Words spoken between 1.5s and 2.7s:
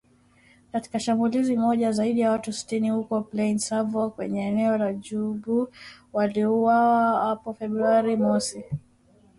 moja, zaidi ya watu